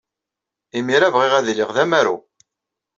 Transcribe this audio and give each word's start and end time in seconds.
Imir-a, 0.77 1.09
bɣiɣ 1.15 1.33
ad 1.35 1.47
iliɣ 1.51 1.69
d 1.75 1.77
amaru. 1.83 2.17